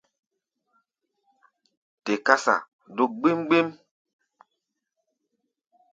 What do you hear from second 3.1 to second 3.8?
gbím-gbím.